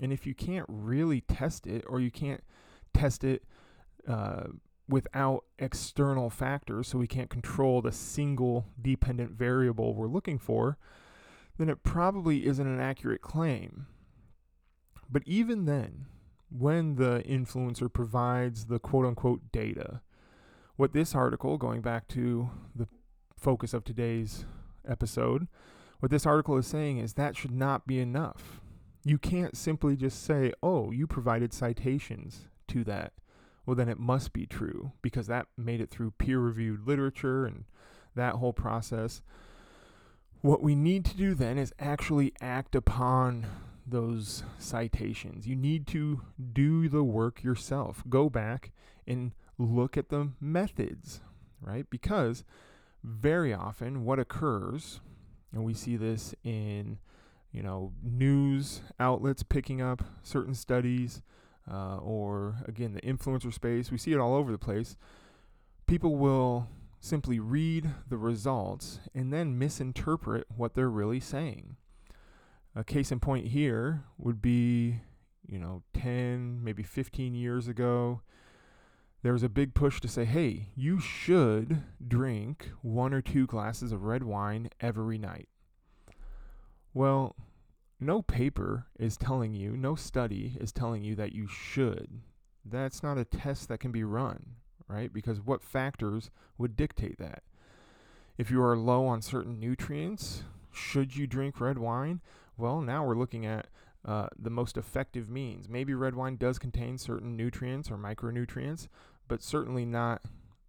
And 0.00 0.12
if 0.12 0.26
you 0.26 0.34
can't 0.34 0.66
really 0.68 1.22
test 1.22 1.66
it, 1.66 1.82
or 1.88 1.98
you 1.98 2.10
can't 2.10 2.44
test 2.92 3.24
it 3.24 3.42
uh, 4.06 4.48
without 4.86 5.44
external 5.58 6.28
factors, 6.28 6.88
so 6.88 6.98
we 6.98 7.06
can't 7.06 7.30
control 7.30 7.80
the 7.80 7.90
single 7.90 8.66
dependent 8.80 9.30
variable 9.30 9.94
we're 9.94 10.08
looking 10.08 10.38
for, 10.38 10.76
then 11.56 11.70
it 11.70 11.82
probably 11.82 12.46
isn't 12.46 12.66
an 12.66 12.80
accurate 12.80 13.22
claim. 13.22 13.86
But 15.10 15.22
even 15.24 15.64
then, 15.64 16.06
when 16.50 16.96
the 16.96 17.22
influencer 17.28 17.92
provides 17.92 18.66
the 18.66 18.78
quote 18.78 19.06
unquote 19.06 19.52
data, 19.52 20.00
what 20.76 20.92
this 20.92 21.14
article, 21.14 21.56
going 21.56 21.80
back 21.80 22.08
to 22.08 22.50
the 22.74 22.88
focus 23.36 23.74
of 23.74 23.84
today's 23.84 24.44
episode, 24.88 25.46
what 26.00 26.10
this 26.10 26.26
article 26.26 26.56
is 26.56 26.66
saying 26.66 26.98
is 26.98 27.14
that 27.14 27.36
should 27.36 27.52
not 27.52 27.86
be 27.86 27.98
enough. 27.98 28.60
You 29.04 29.18
can't 29.18 29.56
simply 29.56 29.96
just 29.96 30.22
say, 30.22 30.52
oh, 30.62 30.90
you 30.90 31.06
provided 31.06 31.52
citations 31.52 32.48
to 32.68 32.84
that. 32.84 33.12
Well, 33.66 33.76
then 33.76 33.88
it 33.88 33.98
must 33.98 34.32
be 34.32 34.46
true 34.46 34.92
because 35.02 35.26
that 35.26 35.46
made 35.56 35.80
it 35.80 35.90
through 35.90 36.12
peer 36.12 36.38
reviewed 36.38 36.86
literature 36.86 37.46
and 37.46 37.64
that 38.14 38.34
whole 38.34 38.52
process. 38.52 39.22
What 40.40 40.62
we 40.62 40.74
need 40.74 41.04
to 41.06 41.16
do 41.16 41.34
then 41.34 41.56
is 41.56 41.72
actually 41.78 42.32
act 42.40 42.74
upon 42.74 43.46
those 43.86 44.42
citations. 44.58 45.46
You 45.46 45.56
need 45.56 45.86
to 45.88 46.22
do 46.52 46.88
the 46.88 47.04
work 47.04 47.42
yourself. 47.42 48.02
Go 48.08 48.28
back 48.28 48.72
and 49.06 49.32
look 49.58 49.96
at 49.96 50.08
the 50.08 50.30
methods, 50.40 51.20
right? 51.60 51.88
Because 51.90 52.44
very 53.02 53.52
often 53.52 54.04
what 54.04 54.18
occurs, 54.18 55.00
and 55.52 55.64
we 55.64 55.74
see 55.74 55.96
this 55.96 56.34
in 56.42 56.98
you 57.54 57.62
know, 57.62 57.92
news 58.02 58.80
outlets 58.98 59.44
picking 59.44 59.80
up 59.80 60.02
certain 60.24 60.54
studies, 60.54 61.22
uh, 61.70 61.98
or 61.98 62.56
again, 62.66 62.94
the 62.94 63.00
influencer 63.02 63.54
space. 63.54 63.92
We 63.92 63.96
see 63.96 64.12
it 64.12 64.18
all 64.18 64.34
over 64.34 64.50
the 64.50 64.58
place. 64.58 64.96
People 65.86 66.16
will 66.16 66.66
simply 67.00 67.38
read 67.38 67.90
the 68.08 68.16
results 68.16 68.98
and 69.14 69.32
then 69.32 69.56
misinterpret 69.56 70.46
what 70.54 70.74
they're 70.74 70.90
really 70.90 71.20
saying. 71.20 71.76
A 72.76 72.82
case 72.82 73.12
in 73.12 73.20
point 73.20 73.48
here 73.48 74.04
would 74.18 74.42
be, 74.42 75.00
you 75.46 75.58
know, 75.58 75.82
10, 75.94 76.62
maybe 76.62 76.82
15 76.82 77.34
years 77.34 77.68
ago. 77.68 78.22
There 79.22 79.32
was 79.32 79.42
a 79.42 79.48
big 79.48 79.74
push 79.74 80.00
to 80.00 80.08
say, 80.08 80.24
hey, 80.24 80.68
you 80.74 81.00
should 81.00 81.82
drink 82.06 82.70
one 82.82 83.14
or 83.14 83.22
two 83.22 83.46
glasses 83.46 83.92
of 83.92 84.02
red 84.02 84.22
wine 84.22 84.68
every 84.80 85.18
night. 85.18 85.48
Well, 86.92 87.36
no 88.00 88.22
paper 88.22 88.86
is 88.98 89.16
telling 89.16 89.54
you, 89.54 89.76
no 89.76 89.94
study 89.94 90.56
is 90.60 90.72
telling 90.72 91.02
you 91.02 91.14
that 91.14 91.32
you 91.32 91.46
should. 91.46 92.20
That's 92.64 93.02
not 93.02 93.18
a 93.18 93.24
test 93.24 93.68
that 93.68 93.80
can 93.80 93.92
be 93.92 94.04
run, 94.04 94.56
right? 94.88 95.12
Because 95.12 95.40
what 95.40 95.62
factors 95.62 96.30
would 96.58 96.76
dictate 96.76 97.18
that? 97.18 97.44
If 98.36 98.50
you 98.50 98.62
are 98.62 98.76
low 98.76 99.06
on 99.06 99.22
certain 99.22 99.60
nutrients, 99.60 100.42
should 100.72 101.16
you 101.16 101.26
drink 101.26 101.60
red 101.60 101.78
wine? 101.78 102.20
Well, 102.56 102.80
now 102.80 103.04
we're 103.04 103.16
looking 103.16 103.46
at 103.46 103.66
uh, 104.04 104.28
the 104.38 104.50
most 104.50 104.76
effective 104.76 105.28
means. 105.28 105.68
Maybe 105.68 105.94
red 105.94 106.14
wine 106.14 106.36
does 106.36 106.58
contain 106.58 106.98
certain 106.98 107.36
nutrients 107.36 107.90
or 107.90 107.96
micronutrients, 107.96 108.88
but 109.28 109.42
certainly 109.42 109.84
not 109.84 110.22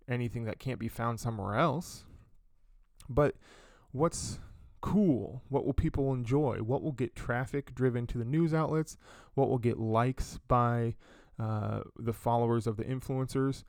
anything 0.07 0.45
that 0.45 0.59
can't 0.59 0.79
be 0.79 0.87
found 0.87 1.19
somewhere 1.19 1.55
else. 1.55 2.05
But 3.09 3.35
what's 3.91 4.39
cool? 4.81 5.41
What 5.49 5.65
will 5.65 5.73
people 5.73 6.13
enjoy? 6.13 6.57
What 6.57 6.81
will 6.81 6.91
get 6.91 7.15
traffic 7.15 7.75
driven 7.75 8.07
to 8.07 8.17
the 8.17 8.25
news 8.25 8.53
outlets? 8.53 8.97
What 9.33 9.49
will 9.49 9.57
get 9.57 9.79
likes 9.79 10.39
by 10.47 10.95
uh, 11.39 11.81
the 11.97 12.13
followers 12.13 12.67
of 12.67 12.77
the 12.77 12.83
influencers? 12.83 13.63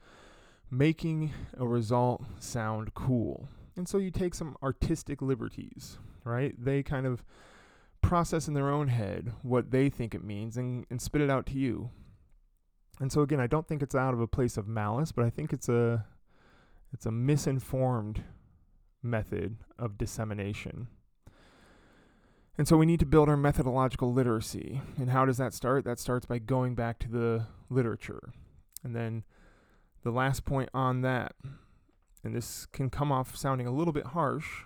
Making 0.70 1.32
a 1.56 1.66
result 1.66 2.24
sound 2.38 2.94
cool. 2.94 3.48
And 3.76 3.88
so 3.88 3.98
you 3.98 4.10
take 4.10 4.34
some 4.34 4.56
artistic 4.62 5.20
liberties, 5.22 5.98
right? 6.24 6.54
They 6.58 6.82
kind 6.82 7.06
of 7.06 7.24
process 8.06 8.46
in 8.46 8.54
their 8.54 8.70
own 8.70 8.88
head 8.88 9.32
what 9.42 9.72
they 9.72 9.88
think 9.88 10.14
it 10.14 10.22
means 10.22 10.56
and, 10.56 10.86
and 10.90 11.02
spit 11.02 11.20
it 11.20 11.30
out 11.30 11.44
to 11.46 11.54
you. 11.54 11.90
And 13.00 13.10
so 13.10 13.20
again, 13.22 13.40
I 13.40 13.48
don't 13.48 13.66
think 13.66 13.82
it's 13.82 13.94
out 13.94 14.14
of 14.14 14.20
a 14.20 14.28
place 14.28 14.56
of 14.56 14.68
malice, 14.68 15.12
but 15.12 15.24
I 15.24 15.30
think 15.30 15.52
it's 15.52 15.68
a 15.68 16.06
it's 16.92 17.04
a 17.04 17.10
misinformed 17.10 18.22
method 19.02 19.56
of 19.78 19.98
dissemination. 19.98 20.86
And 22.56 22.66
so 22.66 22.76
we 22.76 22.86
need 22.86 23.00
to 23.00 23.06
build 23.06 23.28
our 23.28 23.36
methodological 23.36 24.12
literacy. 24.12 24.80
And 24.96 25.10
how 25.10 25.26
does 25.26 25.36
that 25.36 25.52
start? 25.52 25.84
That 25.84 25.98
starts 25.98 26.24
by 26.24 26.38
going 26.38 26.74
back 26.74 26.98
to 27.00 27.08
the 27.08 27.46
literature. 27.68 28.32
And 28.82 28.94
then 28.94 29.24
the 30.04 30.10
last 30.10 30.44
point 30.44 30.70
on 30.72 31.02
that, 31.02 31.34
and 32.24 32.34
this 32.34 32.66
can 32.66 32.88
come 32.88 33.12
off 33.12 33.36
sounding 33.36 33.66
a 33.66 33.72
little 33.72 33.92
bit 33.92 34.06
harsh, 34.06 34.62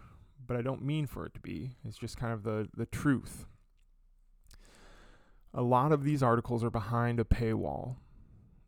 but 0.50 0.58
I 0.58 0.62
don't 0.62 0.82
mean 0.82 1.06
for 1.06 1.24
it 1.24 1.34
to 1.34 1.40
be. 1.40 1.76
It's 1.86 1.96
just 1.96 2.16
kind 2.16 2.32
of 2.32 2.42
the, 2.42 2.66
the 2.76 2.86
truth. 2.86 3.46
A 5.54 5.62
lot 5.62 5.92
of 5.92 6.02
these 6.02 6.24
articles 6.24 6.64
are 6.64 6.70
behind 6.70 7.20
a 7.20 7.24
paywall. 7.24 7.98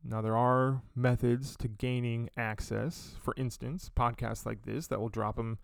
Now, 0.04 0.20
there 0.22 0.36
are 0.36 0.82
methods 0.94 1.56
to 1.56 1.66
gaining 1.66 2.30
access. 2.36 3.16
For 3.20 3.34
instance, 3.36 3.90
podcasts 3.96 4.46
like 4.46 4.62
this 4.62 4.86
that 4.86 5.00
will 5.00 5.08
drop 5.08 5.34
them 5.34 5.58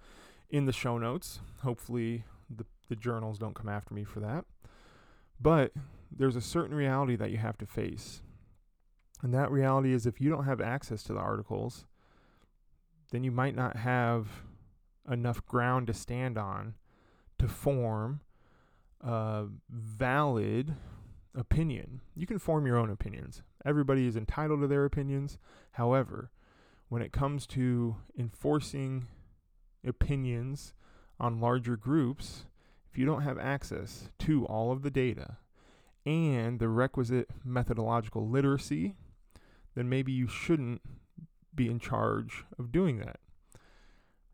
in 0.50 0.64
the 0.64 0.72
show 0.72 0.98
notes. 0.98 1.38
Hopefully, 1.62 2.24
the 2.50 2.66
the 2.88 2.96
journals 2.96 3.38
don't 3.38 3.54
come 3.54 3.68
after 3.68 3.94
me 3.94 4.02
for 4.02 4.18
that. 4.18 4.44
But 5.40 5.70
there's 6.11 6.35
a 6.35 6.40
certain 6.40 6.74
reality 6.74 7.14
that 7.14 7.31
you 7.31 7.37
have 7.37 7.59
to 7.59 7.66
face. 7.66 8.22
And 9.22 9.33
that 9.35 9.52
reality 9.52 9.92
is 9.92 10.04
if 10.04 10.20
you 10.20 10.31
don't 10.31 10.46
have 10.46 10.61
access 10.61 11.04
to 11.04 11.12
the 11.12 11.20
articles, 11.20 11.87
then 13.12 13.22
you 13.22 13.31
might 13.31 13.54
not 13.54 13.76
have 13.76 14.26
enough 15.11 15.44
ground 15.47 15.87
to 15.87 15.94
stand 15.94 16.37
on 16.37 16.75
to 17.38 17.49
form 17.49 18.21
a 19.01 19.47
valid 19.71 20.75
opinion. 21.35 22.01
You 22.14 22.27
can 22.27 22.38
form 22.38 22.66
your 22.66 22.77
own 22.77 22.90
opinions. 22.90 23.42
Everybody 23.64 24.07
is 24.07 24.16
entitled 24.16 24.61
to 24.61 24.66
their 24.66 24.85
opinions. 24.85 25.38
However, 25.73 26.31
when 26.88 27.03
it 27.03 27.12
comes 27.12 27.47
to 27.49 27.97
enforcing 28.18 29.07
opinions 29.87 30.75
on 31.21 31.40
larger 31.40 31.77
groups, 31.77 32.47
if 32.90 32.99
you 32.99 33.07
don't 33.07 33.23
have 33.23 33.38
access 33.38 34.11
to 34.21 34.47
all 34.47 34.73
of 34.73 34.83
the 34.83 34.90
data 34.90 35.37
and 36.07 36.59
the 36.59 36.68
requisite 36.68 37.29
methodological 37.44 38.29
literacy, 38.29 38.94
then 39.75 39.88
maybe 39.88 40.11
you 40.11 40.27
shouldn't 40.27 40.81
be 41.55 41.68
in 41.68 41.79
charge 41.79 42.44
of 42.59 42.73
doing 42.73 42.99
that. 42.99 43.21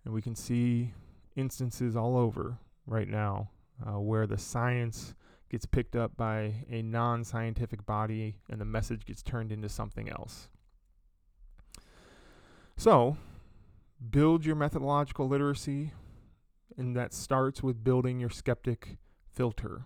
And 0.04 0.12
we 0.12 0.22
can 0.22 0.34
see 0.34 0.92
instances 1.36 1.96
all 1.96 2.16
over 2.16 2.58
right 2.86 3.08
now 3.08 3.50
uh, 3.86 3.98
where 3.98 4.26
the 4.26 4.38
science 4.38 5.14
gets 5.50 5.66
picked 5.66 5.96
up 5.96 6.16
by 6.16 6.54
a 6.70 6.82
non 6.82 7.24
scientific 7.24 7.86
body 7.86 8.36
and 8.50 8.60
the 8.60 8.64
message 8.64 9.04
gets 9.04 9.22
turned 9.22 9.52
into 9.52 9.68
something 9.68 10.08
else. 10.08 10.48
So, 12.76 13.16
build 14.10 14.44
your 14.44 14.56
methodological 14.56 15.28
literacy, 15.28 15.92
and 16.76 16.96
that 16.96 17.14
starts 17.14 17.62
with 17.62 17.84
building 17.84 18.18
your 18.18 18.30
skeptic 18.30 18.98
filter. 19.32 19.84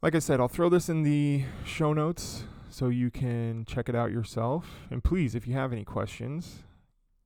Like 0.00 0.14
I 0.14 0.20
said, 0.20 0.40
I'll 0.40 0.48
throw 0.48 0.68
this 0.68 0.88
in 0.88 1.02
the 1.02 1.44
show 1.64 1.92
notes 1.92 2.44
so 2.70 2.88
you 2.88 3.10
can 3.10 3.64
check 3.66 3.88
it 3.88 3.94
out 3.94 4.12
yourself. 4.12 4.86
And 4.90 5.02
please, 5.02 5.34
if 5.34 5.46
you 5.46 5.54
have 5.54 5.72
any 5.72 5.84
questions, 5.84 6.60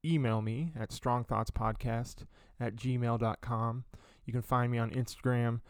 email 0.04 0.42
me 0.42 0.72
at 0.78 0.90
strongthoughtspodcast 0.90 2.24
at 2.60 2.76
gmail.com. 2.76 3.84
You 4.24 4.32
can 4.32 4.42
find 4.42 4.70
me 4.70 4.78
on 4.78 4.90
Instagram 4.90 5.60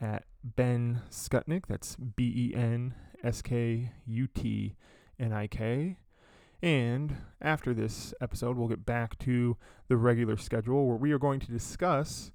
at 0.00 0.24
Ben 0.42 1.02
Skutnik. 1.10 1.66
That's 1.66 1.96
B 1.96 2.52
E 2.52 2.56
N 2.56 2.94
S 3.22 3.42
K 3.42 3.92
U 4.06 4.26
T 4.26 4.76
N 5.18 5.32
I 5.32 5.46
K. 5.46 5.98
And 6.62 7.16
after 7.40 7.72
this 7.72 8.12
episode, 8.20 8.56
we'll 8.56 8.68
get 8.68 8.84
back 8.84 9.18
to 9.20 9.56
the 9.88 9.96
regular 9.96 10.36
schedule 10.36 10.86
where 10.86 10.96
we 10.96 11.12
are 11.12 11.18
going 11.18 11.40
to 11.40 11.50
discuss 11.50 12.32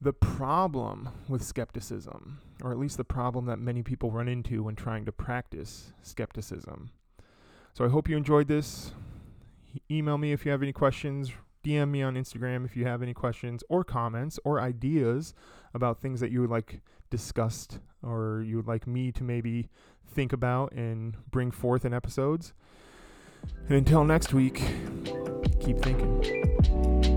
the 0.00 0.14
problem 0.14 1.10
with 1.28 1.42
skepticism, 1.42 2.40
or 2.62 2.72
at 2.72 2.78
least 2.78 2.96
the 2.96 3.04
problem 3.04 3.44
that 3.46 3.58
many 3.58 3.82
people 3.82 4.10
run 4.10 4.28
into 4.28 4.62
when 4.62 4.74
trying 4.74 5.04
to 5.04 5.12
practice 5.12 5.92
skepticism. 6.02 6.90
So 7.74 7.84
I 7.84 7.88
hope 7.88 8.08
you 8.08 8.16
enjoyed 8.16 8.48
this. 8.48 8.92
Email 9.90 10.18
me 10.18 10.32
if 10.32 10.44
you 10.44 10.50
have 10.50 10.62
any 10.62 10.72
questions. 10.72 11.32
DM 11.64 11.90
me 11.90 12.02
on 12.02 12.14
Instagram 12.14 12.64
if 12.64 12.76
you 12.76 12.86
have 12.86 13.02
any 13.02 13.12
questions 13.12 13.62
or 13.68 13.84
comments 13.84 14.38
or 14.44 14.60
ideas 14.60 15.34
about 15.74 16.00
things 16.00 16.20
that 16.20 16.30
you 16.30 16.40
would 16.40 16.50
like 16.50 16.80
discussed 17.10 17.80
or 18.02 18.42
you 18.46 18.56
would 18.56 18.66
like 18.66 18.86
me 18.86 19.12
to 19.12 19.22
maybe 19.22 19.68
think 20.06 20.32
about 20.32 20.72
and 20.72 21.16
bring 21.30 21.50
forth 21.50 21.84
in 21.84 21.92
episodes. 21.92 22.54
And 23.68 23.76
until 23.76 24.04
next 24.04 24.32
week, 24.32 24.62
keep 25.60 25.78
thinking. 25.78 27.09